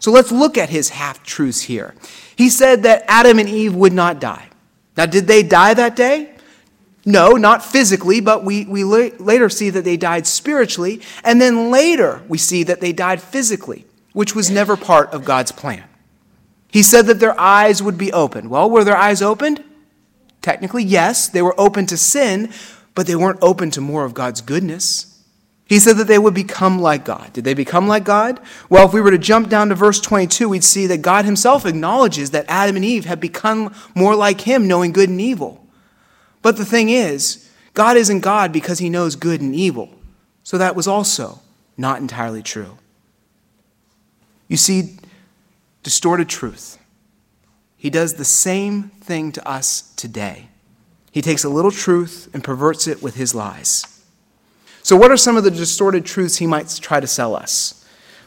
So 0.00 0.10
let's 0.10 0.32
look 0.32 0.58
at 0.58 0.68
his 0.68 0.88
half 0.88 1.22
truths 1.22 1.62
here. 1.62 1.94
He 2.34 2.50
said 2.50 2.82
that 2.82 3.04
Adam 3.06 3.38
and 3.38 3.48
Eve 3.48 3.74
would 3.76 3.92
not 3.92 4.20
die. 4.20 4.48
Now, 4.96 5.06
did 5.06 5.28
they 5.28 5.44
die 5.44 5.74
that 5.74 5.94
day? 5.94 6.31
No, 7.04 7.32
not 7.32 7.64
physically, 7.64 8.20
but 8.20 8.44
we, 8.44 8.64
we 8.64 8.84
later 8.84 9.48
see 9.48 9.70
that 9.70 9.84
they 9.84 9.96
died 9.96 10.26
spiritually. 10.26 11.00
And 11.24 11.40
then 11.40 11.70
later 11.70 12.22
we 12.28 12.38
see 12.38 12.62
that 12.64 12.80
they 12.80 12.92
died 12.92 13.20
physically, 13.20 13.86
which 14.12 14.34
was 14.34 14.50
never 14.50 14.76
part 14.76 15.12
of 15.12 15.24
God's 15.24 15.52
plan. 15.52 15.84
He 16.70 16.82
said 16.82 17.06
that 17.06 17.20
their 17.20 17.38
eyes 17.38 17.82
would 17.82 17.98
be 17.98 18.12
opened. 18.12 18.50
Well, 18.50 18.70
were 18.70 18.84
their 18.84 18.96
eyes 18.96 19.20
opened? 19.20 19.62
Technically, 20.40 20.84
yes. 20.84 21.28
They 21.28 21.42
were 21.42 21.58
open 21.60 21.86
to 21.86 21.96
sin, 21.96 22.50
but 22.94 23.06
they 23.06 23.16
weren't 23.16 23.38
open 23.42 23.70
to 23.72 23.80
more 23.80 24.04
of 24.04 24.14
God's 24.14 24.40
goodness. 24.40 25.08
He 25.66 25.78
said 25.78 25.96
that 25.96 26.06
they 26.06 26.18
would 26.18 26.34
become 26.34 26.80
like 26.80 27.04
God. 27.04 27.32
Did 27.32 27.44
they 27.44 27.54
become 27.54 27.88
like 27.88 28.04
God? 28.04 28.40
Well, 28.68 28.86
if 28.86 28.92
we 28.92 29.00
were 29.00 29.10
to 29.10 29.18
jump 29.18 29.48
down 29.48 29.70
to 29.70 29.74
verse 29.74 30.00
22, 30.00 30.48
we'd 30.48 30.64
see 30.64 30.86
that 30.86 31.02
God 31.02 31.24
himself 31.24 31.64
acknowledges 31.66 32.30
that 32.30 32.44
Adam 32.48 32.76
and 32.76 32.84
Eve 32.84 33.06
have 33.06 33.20
become 33.20 33.74
more 33.94 34.14
like 34.14 34.42
him, 34.42 34.68
knowing 34.68 34.92
good 34.92 35.08
and 35.08 35.20
evil. 35.20 35.61
But 36.42 36.56
the 36.56 36.64
thing 36.64 36.90
is, 36.90 37.48
God 37.74 37.96
isn't 37.96 38.20
God 38.20 38.52
because 38.52 38.80
he 38.80 38.90
knows 38.90 39.16
good 39.16 39.40
and 39.40 39.54
evil. 39.54 39.88
So 40.42 40.58
that 40.58 40.76
was 40.76 40.88
also 40.88 41.40
not 41.76 42.00
entirely 42.00 42.42
true. 42.42 42.78
You 44.48 44.56
see, 44.56 44.98
distorted 45.82 46.28
truth. 46.28 46.78
He 47.76 47.90
does 47.90 48.14
the 48.14 48.24
same 48.24 48.90
thing 49.00 49.32
to 49.32 49.48
us 49.48 49.92
today. 49.96 50.48
He 51.10 51.22
takes 51.22 51.44
a 51.44 51.48
little 51.48 51.70
truth 51.70 52.28
and 52.32 52.44
perverts 52.44 52.86
it 52.86 53.02
with 53.02 53.14
his 53.16 53.34
lies. 53.34 53.84
So, 54.82 54.96
what 54.96 55.10
are 55.10 55.16
some 55.16 55.36
of 55.36 55.44
the 55.44 55.50
distorted 55.50 56.04
truths 56.04 56.36
he 56.36 56.46
might 56.46 56.68
try 56.80 57.00
to 57.00 57.06
sell 57.06 57.34
us? 57.36 57.86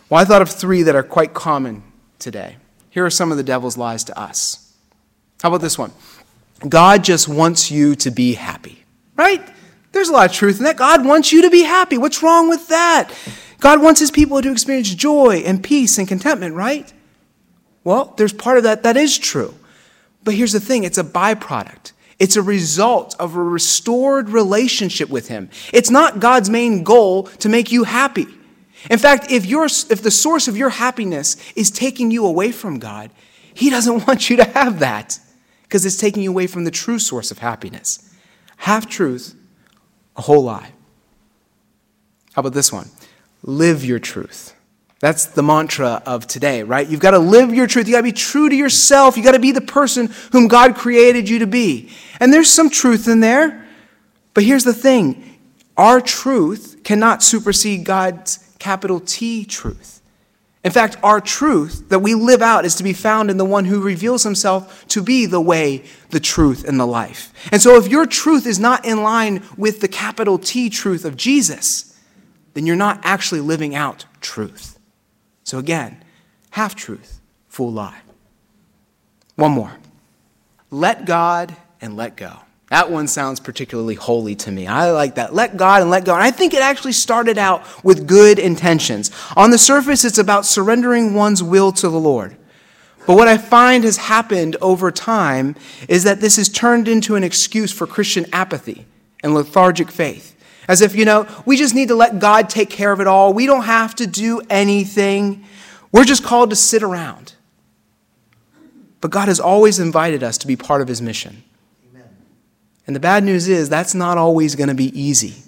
Well, 0.10 0.22
I 0.22 0.25
thought 0.25 0.41
of 0.41 0.50
three 0.50 0.84
that 0.84 0.95
are 0.95 1.03
quite 1.03 1.34
common 1.34 1.84
today. 2.19 2.57
Here 2.89 3.05
are 3.05 3.10
some 3.10 3.31
of 3.31 3.38
the 3.38 3.43
devil's 3.43 3.77
lies 3.77 4.03
to 4.05 4.17
us. 4.17 4.74
How 5.41 5.50
about 5.50 5.62
this 5.62 5.77
one? 5.77 5.91
God 6.60 7.04
just 7.04 7.28
wants 7.28 7.70
you 7.70 7.96
to 7.96 8.12
be 8.12 8.34
happy, 8.34 8.86
right? 9.16 9.46
There's 9.92 10.10
a 10.10 10.14
lot 10.14 10.30
of 10.30 10.36
truth 10.36 10.58
in 10.58 10.66
that. 10.66 10.78
God 10.78 11.06
wants 11.06 11.32
you 11.32 11.42
to 11.44 11.50
be 11.50 11.64
happy. 11.64 11.98
What's 11.98 12.22
wrong 12.24 12.50
with 12.50 12.68
that? 12.68 13.12
God 13.60 13.82
wants 13.82 14.00
his 14.00 14.12
people 14.12 14.42
to 14.42 14.52
experience 14.52 14.94
joy 14.94 15.44
and 15.46 15.64
peace 15.64 15.98
and 15.98 16.08
contentment, 16.08 16.56
right? 16.56 16.92
Well, 17.84 18.14
there's 18.18 18.34
part 18.34 18.58
of 18.58 18.64
that 18.64 18.84
that 18.84 18.98
is 18.98 19.18
true. 19.18 19.54
But 20.24 20.34
here's 20.34 20.52
the 20.52 20.60
thing 20.60 20.84
it's 20.84 20.98
a 20.98 21.04
byproduct. 21.04 21.92
It's 22.18 22.36
a 22.36 22.42
result 22.42 23.16
of 23.20 23.36
a 23.36 23.44
restored 23.44 24.30
relationship 24.30 25.10
with 25.10 25.28
him. 25.28 25.50
It's 25.74 25.90
not 25.90 26.20
God's 26.20 26.50
main 26.50 26.84
goal 26.84 27.24
to 27.24 27.50
make 27.50 27.72
you 27.72 27.84
happy. 27.84 28.28
In 28.90 29.00
fact, 29.00 29.32
if, 29.32 29.46
you 29.46 29.64
if 29.64 30.02
the 30.02 30.12
source 30.12 30.48
of 30.48 30.56
your 30.56 30.70
happiness 30.70 31.36
is 31.56 31.72
taking 31.72 32.12
you 32.12 32.26
away 32.26 32.52
from 32.52 32.80
God, 32.80 33.12
he 33.54 33.70
doesn't 33.70 34.06
want 34.08 34.30
you 34.30 34.38
to 34.38 34.46
have 34.46 34.80
that 34.80 35.20
because 35.75 35.86
it's 35.86 35.98
taking 35.98 36.24
you 36.24 36.29
away 36.29 36.48
from 36.48 36.63
the 36.63 36.72
true 36.72 36.98
source 36.98 37.32
of 37.32 37.39
happiness. 37.39 38.15
Half 38.55 38.88
truth, 38.88 39.36
a 40.15 40.22
whole 40.22 40.46
lie. 40.46 40.72
How 42.32 42.39
about 42.39 42.53
this 42.53 42.72
one? 42.72 42.89
Live 43.44 43.84
your 43.84 44.00
truth. 44.00 44.55
That's 45.01 45.25
the 45.25 45.44
mantra 45.44 46.01
of 46.05 46.27
today, 46.27 46.63
right? 46.63 46.88
You've 46.88 47.01
got 47.01 47.12
to 47.12 47.20
live 47.20 47.53
your 47.53 47.67
truth. 47.67 47.89
You've 47.89 47.96
got 47.96 48.00
to 48.00 48.03
be 48.03 48.13
true 48.13 48.48
to 48.48 48.55
yourself. 48.55 49.17
You've 49.17 49.25
got 49.25 49.34
to 49.34 49.39
be 49.39 49.51
the 49.51 49.60
person 49.60 50.13
whom 50.32 50.48
God 50.48 50.75
created 50.77 51.27
you 51.27 51.39
to 51.39 51.48
be. 51.48 51.89
And 52.22 52.32
there's 52.32 52.50
some 52.50 52.70
truth 52.70 53.10
in 53.10 53.20
there. 53.20 53.67
But 54.34 54.46
here's 54.46 54.63
the 54.63 54.74
thing 54.74 55.38
our 55.75 56.00
truth 56.00 56.84
cannot 56.86 57.22
supersede 57.22 57.84
God's 57.84 58.39
capital 58.60 59.01
T 59.01 59.44
truth. 59.44 60.00
In 60.65 60.72
fact, 60.72 60.98
our 61.03 61.22
truth 61.22 61.89
that 61.89 62.00
we 62.00 62.15
live 62.15 62.41
out 62.41 62.65
is 62.65 62.74
to 62.75 62.84
be 62.84 62.91
found 62.91 63.29
in 63.29 63.38
the 63.38 63.45
one 63.45 63.65
who 63.65 63.79
reveals 63.79 64.24
himself 64.24 64.86
to 64.88 65.03
be 65.03 65.27
the 65.27 65.39
way, 65.39 65.84
the 66.10 66.19
truth, 66.19 66.67
and 66.67 66.79
the 66.79 66.88
life. 66.88 67.31
And 67.51 67.62
so, 67.62 67.77
if 67.77 67.88
your 67.88 68.07
truth 68.07 68.48
is 68.48 68.57
not 68.57 68.84
in 68.84 69.03
line 69.03 69.43
with 69.55 69.79
the 69.79 69.88
capital 69.88 70.39
T 70.39 70.72
truth 70.72 71.05
of 71.05 71.15
Jesus, 71.15 71.95
then 72.55 72.65
you're 72.65 72.75
not 72.75 73.00
actually 73.03 73.41
living 73.41 73.75
out 73.75 74.05
truth. 74.22 74.79
So, 75.43 75.60
again, 75.60 76.03
half 76.50 76.74
truth, 76.74 77.22
full 77.48 77.72
lie. 77.72 78.01
One 79.36 79.51
more. 79.51 79.77
Let 80.72 81.05
God 81.05 81.55
and 81.79 81.95
let 81.95 82.17
go. 82.17 82.39
That 82.69 82.89
one 82.89 83.07
sounds 83.07 83.39
particularly 83.39 83.95
holy 83.95 84.36
to 84.38 84.51
me. 84.51 84.65
I 84.65 84.91
like 84.91 85.15
that. 85.15 85.34
Let 85.34 85.55
God 85.55 85.81
and 85.81 85.91
let 85.91 86.03
go. 86.03 86.13
And 86.13 86.24
I 86.24 86.31
think 86.31 86.53
it 86.53 86.63
actually 86.63 86.93
started 86.93 87.38
out 87.38 87.63
with 87.84 88.07
good 88.07 88.39
intentions. 88.39 89.12
On 89.36 89.51
the 89.51 89.57
surface, 89.57 90.03
it's 90.03 90.17
about 90.17 90.45
surrendering 90.45 91.13
one's 91.13 91.43
will 91.43 91.72
to 91.74 91.89
the 91.89 92.00
Lord. 92.00 92.36
But 93.05 93.17
what 93.17 93.27
I 93.27 93.38
find 93.38 93.84
has 93.84 93.98
happened 93.98 94.55
over 94.62 94.89
time 94.91 95.55
is 95.88 96.03
that 96.05 96.22
this 96.22 96.38
has 96.38 96.50
turned 96.50 96.88
into 96.88 97.15
an 97.15 97.24
excuse 97.24 97.72
for 97.72 97.86
Christian 97.86 98.25
apathy 98.34 98.86
and 99.22 99.36
lethargic 99.36 99.91
faith. 99.91 100.36
As 100.67 100.81
if, 100.81 100.95
you 100.95 101.05
know, 101.05 101.27
we 101.45 101.57
just 101.57 101.75
need 101.75 101.89
to 101.89 101.95
let 101.95 102.17
God 102.17 102.50
take 102.50 102.72
care 102.72 102.91
of 102.91 103.00
it 103.00 103.05
all. 103.05 103.31
We 103.31 103.45
don't 103.45 103.65
have 103.65 103.93
to 103.95 104.07
do 104.07 104.41
anything. 104.50 105.45
We're 105.91 106.03
just 106.03 106.24
called 106.24 106.50
to 106.50 106.55
sit 106.55 106.81
around. 106.81 107.36
But 109.01 109.12
God 109.12 109.27
has 109.27 109.39
always 109.39 109.77
invited 109.77 110.24
us 110.24 110.39
to 110.39 110.48
be 110.48 110.55
part 110.55 110.81
of 110.81 110.88
his 110.88 111.00
mission. 111.00 111.43
And 112.88 112.96
the 112.96 113.00
bad 113.00 113.24
news 113.24 113.48
is 113.48 113.70
that's 113.70 113.96
not 113.96 114.18
always 114.18 114.56
going 114.56 114.70
to 114.70 114.75
be 114.75 114.98
easy. 115.00 115.44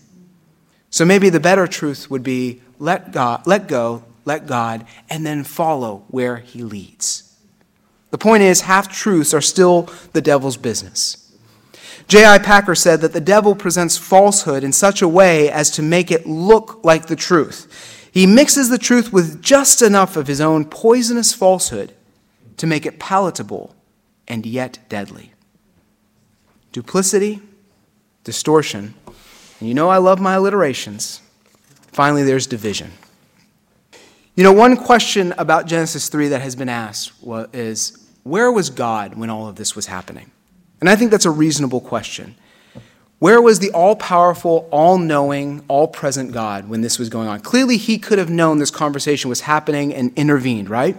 So 0.90 1.06
maybe 1.06 1.30
the 1.30 1.40
better 1.40 1.68
truth 1.68 2.10
would 2.10 2.24
be 2.24 2.62
let 2.80 3.12
God, 3.12 3.46
let 3.46 3.68
go, 3.68 4.04
let 4.26 4.48
God, 4.48 4.86
and 5.10 5.26
then 5.26 5.44
follow 5.44 6.06
where 6.10 6.38
he 6.38 6.64
leads. 6.64 7.24
The 8.10 8.18
point 8.18 8.44
is, 8.44 8.62
half 8.62 8.92
truths 8.92 9.34
are 9.34 9.42
still 9.42 9.90
the 10.14 10.22
devil's 10.22 10.58
business. 10.58 11.24
J.I. 12.08 12.38
Packer 12.38 12.74
said 12.74 13.02
that 13.02 13.12
the 13.12 13.20
devil 13.20 13.54
presents 13.54 13.98
falsehood 13.98 14.64
in 14.64 14.72
such 14.72 15.02
a 15.02 15.08
way 15.08 15.52
as 15.52 15.70
to 15.72 15.82
make 15.82 16.10
it 16.10 16.26
look 16.26 16.84
like 16.86 17.08
the 17.08 17.18
truth. 17.18 18.10
He 18.12 18.26
mixes 18.26 18.70
the 18.70 18.78
truth 18.78 19.12
with 19.12 19.42
just 19.42 19.82
enough 19.82 20.16
of 20.16 20.28
his 20.28 20.40
own 20.40 20.66
poisonous 20.66 21.34
falsehood 21.34 21.94
to 22.56 22.66
make 22.66 22.86
it 22.86 22.98
palatable 22.98 23.76
and 24.28 24.46
yet 24.46 24.80
deadly 24.88 25.34
duplicity, 26.78 27.42
distortion. 28.24 28.94
And 29.60 29.68
you 29.68 29.74
know 29.74 29.90
I 29.90 29.98
love 29.98 30.20
my 30.20 30.36
alliterations. 30.36 31.22
Finally, 31.92 32.22
there's 32.22 32.46
division. 32.46 32.92
You 34.36 34.44
know, 34.44 34.54
one 34.54 34.78
question 34.78 35.34
about 35.40 35.66
Genesis 35.66 36.08
3 36.08 36.28
that 36.28 36.42
has 36.44 36.56
been 36.56 36.70
asked 36.70 37.14
is 37.52 38.08
where 38.22 38.52
was 38.52 38.70
God 38.70 39.16
when 39.16 39.32
all 39.32 39.48
of 39.48 39.56
this 39.56 39.76
was 39.76 39.88
happening? 39.88 40.30
And 40.80 40.88
I 40.88 40.96
think 40.96 41.10
that's 41.10 41.26
a 41.26 41.32
reasonable 41.32 41.82
question. 41.82 42.36
Where 43.18 43.42
was 43.42 43.58
the 43.58 43.72
all 43.72 43.96
powerful, 43.96 44.70
all 44.70 45.00
knowing, 45.00 45.66
all 45.68 45.88
present 45.88 46.32
God 46.32 46.70
when 46.70 46.82
this 46.82 47.00
was 47.00 47.10
going 47.10 47.28
on? 47.28 47.40
Clearly, 47.40 47.78
he 47.78 47.98
could 47.98 48.20
have 48.20 48.30
known 48.30 48.60
this 48.60 48.70
conversation 48.70 49.30
was 49.30 49.42
happening 49.42 49.96
and 49.96 50.14
intervened, 50.16 50.70
right? 50.70 50.96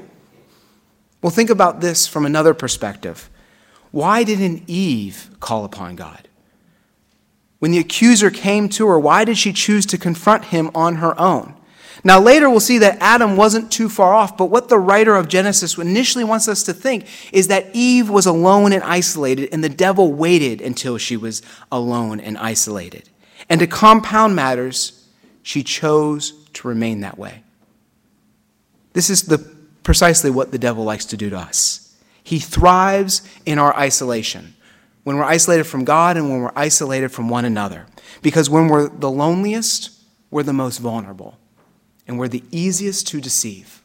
Well, 1.22 1.30
think 1.30 1.50
about 1.50 1.80
this 1.80 2.08
from 2.08 2.26
another 2.26 2.52
perspective. 2.52 3.30
Why 3.90 4.24
didn't 4.24 4.64
Eve 4.66 5.30
call 5.40 5.64
upon 5.64 5.96
God? 5.96 6.28
When 7.58 7.70
the 7.70 7.78
accuser 7.78 8.30
came 8.30 8.68
to 8.70 8.86
her, 8.86 8.98
why 8.98 9.24
did 9.24 9.38
she 9.38 9.52
choose 9.52 9.84
to 9.86 9.98
confront 9.98 10.46
him 10.46 10.70
on 10.74 10.96
her 10.96 11.18
own? 11.20 11.54
Now, 12.04 12.20
later 12.20 12.48
we'll 12.48 12.60
see 12.60 12.78
that 12.78 12.98
Adam 13.00 13.36
wasn't 13.36 13.72
too 13.72 13.88
far 13.88 14.14
off, 14.14 14.36
but 14.36 14.46
what 14.46 14.68
the 14.68 14.78
writer 14.78 15.16
of 15.16 15.28
Genesis 15.28 15.76
initially 15.76 16.22
wants 16.22 16.46
us 16.46 16.62
to 16.64 16.72
think 16.72 17.06
is 17.32 17.48
that 17.48 17.70
Eve 17.72 18.08
was 18.08 18.26
alone 18.26 18.72
and 18.72 18.84
isolated, 18.84 19.48
and 19.52 19.64
the 19.64 19.68
devil 19.68 20.12
waited 20.12 20.60
until 20.60 20.96
she 20.96 21.16
was 21.16 21.42
alone 21.72 22.20
and 22.20 22.38
isolated. 22.38 23.08
And 23.48 23.58
to 23.60 23.66
compound 23.66 24.36
matters, 24.36 25.08
she 25.42 25.64
chose 25.64 26.32
to 26.52 26.68
remain 26.68 27.00
that 27.00 27.18
way. 27.18 27.42
This 28.92 29.10
is 29.10 29.24
the, 29.24 29.38
precisely 29.82 30.30
what 30.30 30.52
the 30.52 30.58
devil 30.58 30.84
likes 30.84 31.06
to 31.06 31.16
do 31.16 31.30
to 31.30 31.38
us. 31.38 31.87
He 32.28 32.40
thrives 32.40 33.22
in 33.46 33.58
our 33.58 33.74
isolation, 33.74 34.54
when 35.02 35.16
we're 35.16 35.24
isolated 35.24 35.64
from 35.64 35.86
God 35.86 36.18
and 36.18 36.28
when 36.28 36.42
we're 36.42 36.52
isolated 36.54 37.08
from 37.08 37.30
one 37.30 37.46
another. 37.46 37.86
Because 38.20 38.50
when 38.50 38.68
we're 38.68 38.90
the 38.90 39.10
loneliest, 39.10 39.92
we're 40.30 40.42
the 40.42 40.52
most 40.52 40.76
vulnerable, 40.76 41.38
and 42.06 42.18
we're 42.18 42.28
the 42.28 42.44
easiest 42.50 43.06
to 43.06 43.22
deceive. 43.22 43.82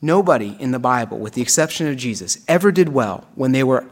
Nobody 0.00 0.56
in 0.58 0.70
the 0.70 0.78
Bible, 0.78 1.18
with 1.18 1.34
the 1.34 1.42
exception 1.42 1.86
of 1.86 1.98
Jesus, 1.98 2.42
ever 2.48 2.72
did 2.72 2.88
well 2.88 3.26
when 3.34 3.52
they 3.52 3.62
were 3.62 3.84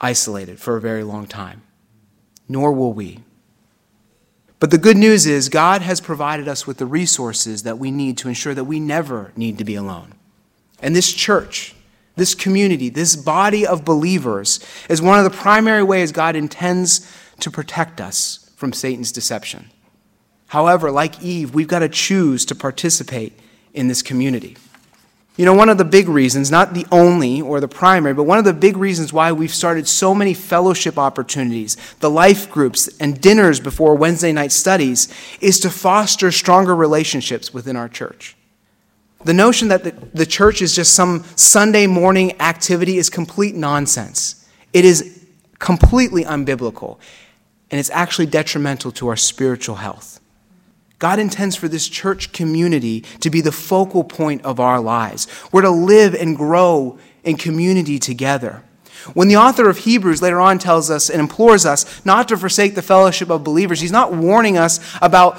isolated 0.00 0.58
for 0.58 0.78
a 0.78 0.80
very 0.80 1.04
long 1.04 1.26
time, 1.26 1.60
nor 2.48 2.72
will 2.72 2.94
we. 2.94 3.20
But 4.60 4.70
the 4.70 4.78
good 4.78 4.96
news 4.96 5.26
is, 5.26 5.50
God 5.50 5.82
has 5.82 6.00
provided 6.00 6.48
us 6.48 6.66
with 6.66 6.78
the 6.78 6.86
resources 6.86 7.64
that 7.64 7.78
we 7.78 7.90
need 7.90 8.16
to 8.16 8.28
ensure 8.28 8.54
that 8.54 8.64
we 8.64 8.80
never 8.80 9.30
need 9.36 9.58
to 9.58 9.64
be 9.64 9.74
alone. 9.74 10.14
And 10.80 10.96
this 10.96 11.12
church, 11.12 11.74
this 12.16 12.34
community, 12.34 12.88
this 12.88 13.16
body 13.16 13.66
of 13.66 13.84
believers, 13.84 14.60
is 14.88 15.02
one 15.02 15.18
of 15.18 15.24
the 15.24 15.36
primary 15.36 15.82
ways 15.82 16.12
God 16.12 16.36
intends 16.36 17.10
to 17.40 17.50
protect 17.50 18.00
us 18.00 18.50
from 18.56 18.72
Satan's 18.72 19.12
deception. 19.12 19.70
However, 20.48 20.90
like 20.90 21.22
Eve, 21.22 21.54
we've 21.54 21.68
got 21.68 21.80
to 21.80 21.88
choose 21.88 22.44
to 22.46 22.54
participate 22.54 23.38
in 23.72 23.88
this 23.88 24.02
community. 24.02 24.56
You 25.36 25.44
know, 25.44 25.54
one 25.54 25.68
of 25.68 25.78
the 25.78 25.84
big 25.84 26.08
reasons, 26.08 26.52
not 26.52 26.74
the 26.74 26.86
only 26.92 27.40
or 27.40 27.58
the 27.58 27.66
primary, 27.66 28.14
but 28.14 28.22
one 28.22 28.38
of 28.38 28.44
the 28.44 28.52
big 28.52 28.76
reasons 28.76 29.12
why 29.12 29.32
we've 29.32 29.52
started 29.52 29.88
so 29.88 30.14
many 30.14 30.32
fellowship 30.32 30.96
opportunities, 30.96 31.76
the 31.98 32.10
life 32.10 32.48
groups, 32.48 32.88
and 33.00 33.20
dinners 33.20 33.58
before 33.58 33.96
Wednesday 33.96 34.30
night 34.30 34.52
studies 34.52 35.12
is 35.40 35.58
to 35.58 35.70
foster 35.70 36.30
stronger 36.30 36.76
relationships 36.76 37.52
within 37.52 37.74
our 37.74 37.88
church. 37.88 38.36
The 39.24 39.34
notion 39.34 39.68
that 39.68 39.84
the, 39.84 39.92
the 40.12 40.26
church 40.26 40.60
is 40.60 40.74
just 40.74 40.94
some 40.94 41.24
Sunday 41.36 41.86
morning 41.86 42.40
activity 42.40 42.98
is 42.98 43.08
complete 43.08 43.54
nonsense. 43.54 44.46
It 44.72 44.84
is 44.84 45.26
completely 45.58 46.24
unbiblical, 46.24 46.98
and 47.70 47.80
it's 47.80 47.90
actually 47.90 48.26
detrimental 48.26 48.92
to 48.92 49.08
our 49.08 49.16
spiritual 49.16 49.76
health. 49.76 50.20
God 50.98 51.18
intends 51.18 51.56
for 51.56 51.68
this 51.68 51.88
church 51.88 52.32
community 52.32 53.00
to 53.20 53.30
be 53.30 53.40
the 53.40 53.52
focal 53.52 54.04
point 54.04 54.42
of 54.44 54.60
our 54.60 54.80
lives. 54.80 55.26
We're 55.52 55.62
to 55.62 55.70
live 55.70 56.14
and 56.14 56.36
grow 56.36 56.98
in 57.24 57.36
community 57.36 57.98
together. 57.98 58.62
When 59.12 59.28
the 59.28 59.36
author 59.36 59.68
of 59.68 59.78
Hebrews 59.78 60.22
later 60.22 60.40
on 60.40 60.58
tells 60.58 60.90
us 60.90 61.10
and 61.10 61.20
implores 61.20 61.66
us 61.66 62.04
not 62.06 62.28
to 62.28 62.36
forsake 62.36 62.74
the 62.74 62.82
fellowship 62.82 63.28
of 63.28 63.44
believers, 63.44 63.80
he's 63.80 63.92
not 63.92 64.14
warning 64.14 64.56
us 64.56 64.80
about 65.02 65.38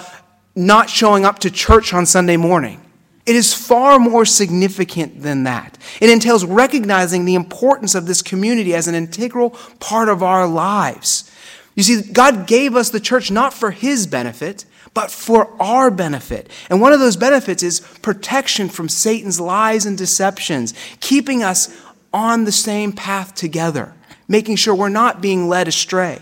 not 0.56 0.90
showing 0.90 1.26
up 1.26 1.40
to 1.40 1.50
church 1.50 1.94
on 1.94 2.06
Sunday 2.06 2.38
morning. 2.38 2.85
It 3.26 3.36
is 3.36 3.54
far 3.54 3.98
more 3.98 4.26
significant 4.26 5.22
than 5.22 5.44
that. 5.44 5.78
It 6.00 6.10
entails 6.10 6.46
recognizing 6.46 7.26
the 7.26 7.36
importance 7.36 7.96
of 7.96 8.06
this 8.06 8.22
community 8.22 8.76
as 8.76 8.88
an 8.88 8.96
integral 8.96 9.52
part 9.80 10.10
of 10.10 10.22
our 10.22 10.48
lives. 10.48 11.32
You 11.74 11.84
see, 11.84 12.02
God 12.02 12.48
gave 12.48 12.76
us 12.76 12.90
the 12.90 13.00
church 13.00 13.32
not 13.32 13.54
for 13.54 13.72
his 13.72 14.08
benefit, 14.08 14.66
but 14.94 15.12
for 15.12 15.52
our 15.62 15.92
benefit. 15.92 16.50
And 16.70 16.80
one 16.80 16.94
of 16.94 17.00
those 17.00 17.18
benefits 17.18 17.64
is 17.64 17.82
protection 18.02 18.70
from 18.70 18.90
Satan's 18.90 19.40
lies 19.40 19.86
and 19.86 19.98
deceptions, 19.98 20.74
keeping 21.02 21.44
us 21.44 21.76
on 22.14 22.46
the 22.46 22.52
same 22.52 22.94
path 22.94 23.36
together, 23.36 23.94
making 24.28 24.56
sure 24.56 24.74
we're 24.74 24.88
not 24.88 25.22
being 25.22 25.50
led 25.50 25.68
astray. 25.68 26.22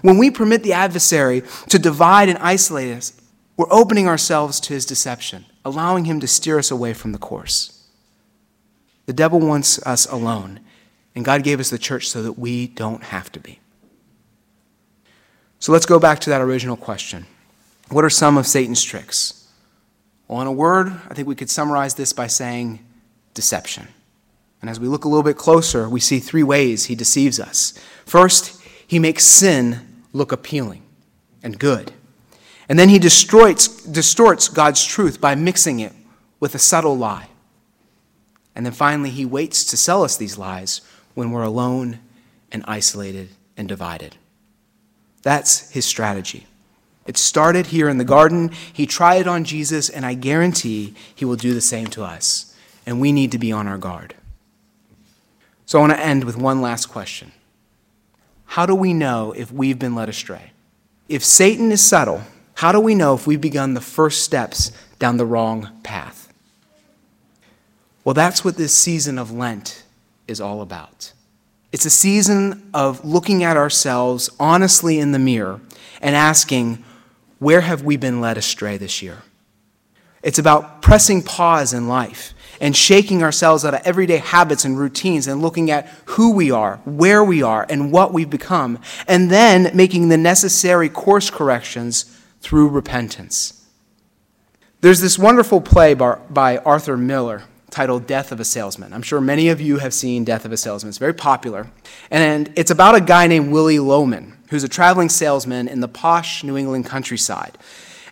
When 0.00 0.16
we 0.16 0.30
permit 0.30 0.62
the 0.62 0.72
adversary 0.72 1.42
to 1.68 1.78
divide 1.78 2.28
and 2.28 2.38
isolate 2.38 2.96
us, 2.96 3.12
we're 3.56 3.70
opening 3.70 4.08
ourselves 4.08 4.60
to 4.60 4.72
his 4.72 4.86
deception, 4.86 5.44
allowing 5.64 6.04
him 6.04 6.20
to 6.20 6.26
steer 6.26 6.58
us 6.58 6.70
away 6.70 6.92
from 6.94 7.12
the 7.12 7.18
course. 7.18 7.86
The 9.06 9.12
devil 9.12 9.40
wants 9.40 9.84
us 9.86 10.06
alone, 10.06 10.60
and 11.14 11.24
God 11.24 11.42
gave 11.42 11.60
us 11.60 11.70
the 11.70 11.78
church 11.78 12.08
so 12.08 12.22
that 12.22 12.38
we 12.38 12.66
don't 12.66 13.04
have 13.04 13.30
to 13.32 13.40
be. 13.40 13.60
So 15.58 15.72
let's 15.72 15.86
go 15.86 15.98
back 15.98 16.20
to 16.20 16.30
that 16.30 16.40
original 16.40 16.76
question. 16.76 17.26
What 17.88 18.04
are 18.04 18.10
some 18.10 18.36
of 18.36 18.46
Satan's 18.46 18.82
tricks? 18.82 19.48
Well, 20.28 20.40
in 20.40 20.46
a 20.46 20.52
word, 20.52 20.88
I 21.08 21.14
think 21.14 21.28
we 21.28 21.34
could 21.34 21.50
summarize 21.50 21.94
this 21.94 22.12
by 22.12 22.26
saying 22.26 22.84
deception. 23.34 23.88
And 24.60 24.70
as 24.70 24.80
we 24.80 24.88
look 24.88 25.04
a 25.04 25.08
little 25.08 25.22
bit 25.22 25.36
closer, 25.36 25.88
we 25.88 26.00
see 26.00 26.18
three 26.18 26.42
ways 26.42 26.86
he 26.86 26.94
deceives 26.94 27.38
us. 27.38 27.78
First, 28.06 28.62
he 28.86 28.98
makes 28.98 29.24
sin 29.24 30.02
look 30.12 30.32
appealing 30.32 30.82
and 31.42 31.58
good. 31.58 31.92
And 32.68 32.78
then 32.78 32.88
he 32.88 32.98
distorts, 32.98 33.68
distorts 33.84 34.48
God's 34.48 34.84
truth 34.84 35.20
by 35.20 35.34
mixing 35.34 35.80
it 35.80 35.92
with 36.40 36.54
a 36.54 36.58
subtle 36.58 36.96
lie. 36.96 37.28
And 38.54 38.64
then 38.64 38.72
finally, 38.72 39.10
he 39.10 39.24
waits 39.24 39.64
to 39.64 39.76
sell 39.76 40.04
us 40.04 40.16
these 40.16 40.38
lies 40.38 40.80
when 41.14 41.30
we're 41.30 41.42
alone 41.42 41.98
and 42.52 42.64
isolated 42.66 43.30
and 43.56 43.68
divided. 43.68 44.16
That's 45.22 45.70
his 45.70 45.84
strategy. 45.84 46.46
It 47.06 47.18
started 47.18 47.66
here 47.66 47.88
in 47.88 47.98
the 47.98 48.04
garden. 48.04 48.50
He 48.72 48.86
tried 48.86 49.22
it 49.22 49.28
on 49.28 49.44
Jesus, 49.44 49.88
and 49.88 50.06
I 50.06 50.14
guarantee 50.14 50.94
he 51.14 51.24
will 51.24 51.36
do 51.36 51.52
the 51.52 51.60
same 51.60 51.88
to 51.88 52.02
us. 52.02 52.54
And 52.86 53.00
we 53.00 53.12
need 53.12 53.32
to 53.32 53.38
be 53.38 53.52
on 53.52 53.66
our 53.66 53.78
guard. 53.78 54.14
So 55.66 55.78
I 55.78 55.80
want 55.80 55.92
to 55.92 56.00
end 56.00 56.24
with 56.24 56.36
one 56.36 56.60
last 56.60 56.86
question 56.86 57.32
How 58.46 58.66
do 58.66 58.74
we 58.74 58.94
know 58.94 59.32
if 59.32 59.50
we've 59.50 59.78
been 59.78 59.94
led 59.94 60.08
astray? 60.08 60.52
If 61.08 61.24
Satan 61.24 61.72
is 61.72 61.82
subtle, 61.82 62.22
how 62.54 62.72
do 62.72 62.80
we 62.80 62.94
know 62.94 63.14
if 63.14 63.26
we've 63.26 63.40
begun 63.40 63.74
the 63.74 63.80
first 63.80 64.22
steps 64.22 64.72
down 64.98 65.16
the 65.16 65.26
wrong 65.26 65.70
path? 65.82 66.32
Well, 68.04 68.14
that's 68.14 68.44
what 68.44 68.56
this 68.56 68.74
season 68.74 69.18
of 69.18 69.32
Lent 69.32 69.82
is 70.28 70.40
all 70.40 70.60
about. 70.60 71.12
It's 71.72 71.86
a 71.86 71.90
season 71.90 72.70
of 72.72 73.04
looking 73.04 73.42
at 73.42 73.56
ourselves 73.56 74.30
honestly 74.38 74.98
in 74.98 75.12
the 75.12 75.18
mirror 75.18 75.60
and 76.00 76.14
asking, 76.14 76.84
where 77.38 77.62
have 77.62 77.82
we 77.82 77.96
been 77.96 78.20
led 78.20 78.38
astray 78.38 78.76
this 78.76 79.02
year? 79.02 79.22
It's 80.22 80.38
about 80.38 80.80
pressing 80.80 81.22
pause 81.22 81.72
in 81.72 81.88
life 81.88 82.32
and 82.60 82.76
shaking 82.76 83.22
ourselves 83.22 83.64
out 83.64 83.74
of 83.74 83.82
everyday 83.84 84.18
habits 84.18 84.64
and 84.64 84.78
routines 84.78 85.26
and 85.26 85.42
looking 85.42 85.70
at 85.70 85.88
who 86.04 86.30
we 86.32 86.50
are, 86.50 86.76
where 86.84 87.24
we 87.24 87.42
are, 87.42 87.66
and 87.68 87.90
what 87.90 88.12
we've 88.12 88.30
become, 88.30 88.78
and 89.08 89.30
then 89.30 89.76
making 89.76 90.08
the 90.08 90.16
necessary 90.16 90.88
course 90.88 91.28
corrections 91.28 92.13
through 92.44 92.68
repentance. 92.68 93.64
There's 94.82 95.00
this 95.00 95.18
wonderful 95.18 95.62
play 95.62 95.94
by, 95.94 96.18
by 96.28 96.58
Arthur 96.58 96.94
Miller 96.98 97.44
titled 97.70 98.06
Death 98.06 98.32
of 98.32 98.38
a 98.38 98.44
Salesman. 98.44 98.92
I'm 98.92 99.00
sure 99.00 99.18
many 99.18 99.48
of 99.48 99.62
you 99.62 99.78
have 99.78 99.94
seen 99.94 100.24
Death 100.24 100.44
of 100.44 100.52
a 100.52 100.58
Salesman. 100.58 100.90
It's 100.90 100.98
very 100.98 101.14
popular. 101.14 101.68
And 102.10 102.52
it's 102.54 102.70
about 102.70 102.94
a 102.96 103.00
guy 103.00 103.28
named 103.28 103.50
Willy 103.50 103.78
Loman, 103.78 104.36
who's 104.50 104.62
a 104.62 104.68
traveling 104.68 105.08
salesman 105.08 105.68
in 105.68 105.80
the 105.80 105.88
posh 105.88 106.44
New 106.44 106.58
England 106.58 106.84
countryside. 106.84 107.56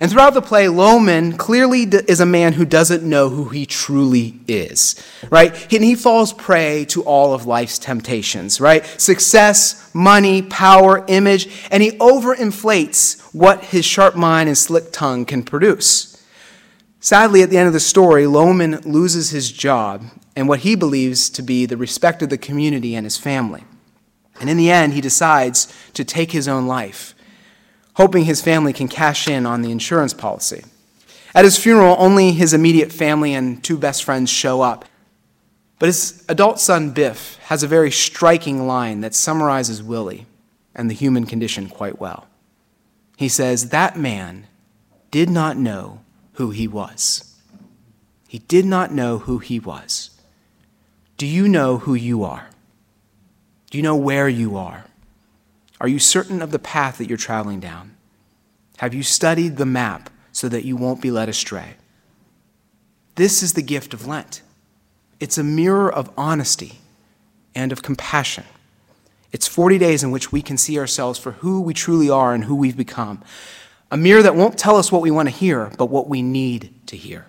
And 0.03 0.11
throughout 0.11 0.35
the 0.35 0.43
play, 0.43 0.67
Loman 0.67 1.37
clearly 1.37 1.83
is 1.85 2.19
a 2.19 2.27
man 2.27 2.55
who 2.55 2.65
doesn't 2.65 3.09
know 3.09 3.29
who 3.29 3.51
he 3.51 3.67
truly 3.67 4.41
is, 4.49 5.01
right? 5.31 5.55
And 5.73 5.85
he 5.85 5.95
falls 5.95 6.33
prey 6.33 6.85
to 6.87 7.05
all 7.05 7.33
of 7.33 7.47
life's 7.47 7.79
temptations, 7.79 8.61
right? 8.61 8.85
Success, 9.01 9.95
money, 9.95 10.43
power, 10.43 11.05
image, 11.07 11.49
and 11.71 11.85
he 11.85 11.93
overinflates 11.93 13.21
what 13.33 13.63
his 13.63 13.85
sharp 13.85 14.17
mind 14.17 14.49
and 14.49 14.59
slick 14.59 14.91
tongue 14.91 15.25
can 15.25 15.45
produce. 15.45 16.21
Sadly, 16.99 17.43
at 17.43 17.51
the 17.51 17.59
end 17.59 17.69
of 17.69 17.73
the 17.73 17.79
story, 17.79 18.27
Loman 18.27 18.81
loses 18.81 19.31
his 19.31 19.53
job 19.53 20.03
and 20.35 20.49
what 20.49 20.61
he 20.61 20.75
believes 20.75 21.31
to 21.31 21.43
be 21.43 21.65
the 21.65 21.77
respect 21.77 22.23
of 22.23 22.29
the 22.29 22.37
community 22.37 22.97
and 22.97 23.07
his 23.07 23.19
family. 23.19 23.63
And 24.41 24.51
in 24.51 24.57
the 24.57 24.73
end, 24.73 24.95
he 24.95 25.01
decides 25.01 25.73
to 25.95 26.05
take 26.05 26.33
his 26.33 26.49
own 26.49 26.67
life, 26.67 27.15
hoping 27.95 28.25
his 28.25 28.43
family 28.43 28.73
can 28.73 28.89
cash 28.89 29.29
in 29.29 29.47
on 29.47 29.63
the 29.63 29.71
insurance 29.71 30.15
policy. 30.15 30.65
At 31.35 31.45
his 31.45 31.59
funeral, 31.59 31.97
only 31.99 32.33
his 32.33 32.53
immediate 32.53 32.93
family 32.93 33.35
and 33.35 33.63
two 33.63 33.79
best 33.79 34.05
friends 34.05 34.31
show 34.31 34.61
up. 34.61 34.85
But 35.79 35.87
his 35.87 36.25
adult 36.29 36.61
son, 36.61 36.91
Biff, 36.91 37.37
has 37.45 37.63
a 37.63 37.69
very 37.69 37.91
striking 37.91 38.67
line 38.67 39.01
that 39.01 39.15
summarizes 39.15 39.83
Willy 39.83 40.27
and 40.75 40.89
the 40.89 40.95
human 40.95 41.27
condition 41.27 41.69
quite 41.69 41.99
well. 41.99 42.27
He 43.17 43.29
says, 43.29 43.71
That 43.71 43.99
man 43.99 44.47
did 45.11 45.29
not 45.31 45.57
know 45.57 46.01
who 46.35 46.51
he 46.51 46.69
was. 46.69 47.37
He 48.29 48.39
did 48.39 48.65
not 48.65 48.93
know 48.93 49.19
who 49.19 49.39
he 49.39 49.59
was. 49.59 50.11
Do 51.17 51.27
you 51.27 51.49
know 51.49 51.79
who 51.79 51.95
you 51.95 52.25
are? 52.25 52.49
Do 53.71 53.79
you 53.79 53.83
know 53.83 53.97
where 53.97 54.29
you 54.29 54.57
are? 54.57 54.87
Are 55.83 55.89
you 55.89 55.99
certain 55.99 56.41
of 56.43 56.53
the 56.53 56.61
path 56.61 56.99
that 56.99 57.09
you're 57.09 57.19
traveling 57.19 57.59
down? 57.59 57.97
Have 58.77 58.95
you 58.95 59.03
studied 59.03 59.57
the 59.57 59.67
map 59.67 60.11
so 60.31 60.49
that 60.49 60.65
you 60.65 60.77
won't 60.77 61.03
be 61.03 61.11
led 61.11 61.29
astray? 61.29 61.75
This 63.17 63.43
is 63.43 63.55
the 63.55 63.63
gift 63.63 63.93
of 63.93 64.07
Lent. 64.07 64.43
It's 65.19 65.39
a 65.39 65.43
mirror 65.43 65.93
of 65.93 66.13
honesty 66.17 66.79
and 67.53 67.73
of 67.73 67.83
compassion. 67.83 68.45
It's 69.33 69.49
40 69.49 69.77
days 69.79 70.05
in 70.05 70.13
which 70.13 70.31
we 70.31 70.41
can 70.41 70.57
see 70.57 70.79
ourselves 70.79 71.19
for 71.19 71.33
who 71.33 71.61
we 71.61 71.75
truly 71.75 72.09
are 72.09 72.33
and 72.33 72.45
who 72.45 72.55
we've 72.55 72.77
become. 72.77 73.21
A 73.91 73.97
mirror 73.97 74.23
that 74.23 74.37
won't 74.37 74.57
tell 74.57 74.77
us 74.77 74.93
what 74.93 75.03
we 75.03 75.11
want 75.11 75.31
to 75.31 75.35
hear, 75.35 75.73
but 75.79 75.87
what 75.87 76.09
we 76.09 76.23
need 76.23 76.73
to 76.87 76.97
hear. 76.97 77.27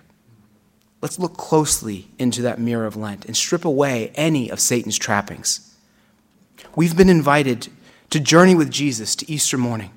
Let's 1.02 1.18
look 1.18 1.36
closely 1.36 2.06
into 2.20 2.42
that 2.42 2.60
mirror 2.60 2.86
of 2.86 2.94
Lent 2.94 3.24
and 3.24 3.36
strip 3.36 3.64
away 3.64 4.12
any 4.14 4.48
of 4.48 4.60
Satan's 4.60 4.96
trappings. 4.96 5.76
We've 6.76 6.96
been 6.96 7.10
invited 7.10 7.68
to 8.10 8.20
journey 8.20 8.54
with 8.54 8.70
Jesus 8.70 9.14
to 9.16 9.30
Easter 9.30 9.58
morning. 9.58 9.90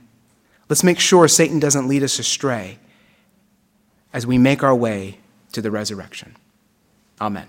Let's 0.70 0.84
make 0.84 1.00
sure 1.00 1.28
Satan 1.28 1.60
doesn't 1.60 1.88
lead 1.88 2.04
us 2.04 2.20
astray 2.20 2.80
as 4.14 4.26
we 4.26 4.38
make 4.38 4.64
our 4.64 4.76
way 4.76 5.20
to 5.52 5.62
the 5.62 5.72
resurrection. 5.72 6.36
Amen. 7.22 7.48